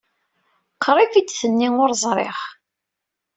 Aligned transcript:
Qrib 0.85 1.11
ay 1.19 1.23
d-tenni 1.25 1.69
Ur 1.83 1.89
ẓriɣ. 2.03 2.37